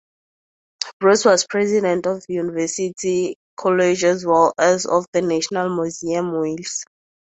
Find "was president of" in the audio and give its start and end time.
1.25-2.25